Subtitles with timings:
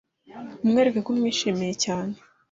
[0.63, 2.13] amwereka ko amwishimiye cyane